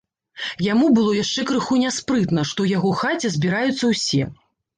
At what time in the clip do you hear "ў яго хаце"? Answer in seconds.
2.67-3.33